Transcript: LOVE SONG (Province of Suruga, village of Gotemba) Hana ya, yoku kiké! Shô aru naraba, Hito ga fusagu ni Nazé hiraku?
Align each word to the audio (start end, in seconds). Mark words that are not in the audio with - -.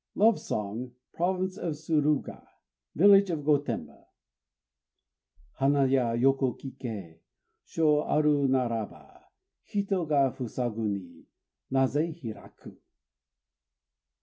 LOVE 0.15 0.39
SONG 0.39 0.93
(Province 1.13 1.59
of 1.59 1.75
Suruga, 1.75 2.47
village 2.95 3.29
of 3.29 3.41
Gotemba) 3.45 4.07
Hana 5.59 5.85
ya, 5.85 6.13
yoku 6.15 6.57
kiké! 6.57 7.19
Shô 7.69 8.01
aru 8.09 8.47
naraba, 8.47 9.25
Hito 9.63 10.03
ga 10.07 10.31
fusagu 10.31 10.87
ni 10.89 11.27
Nazé 11.71 12.11
hiraku? 12.19 12.75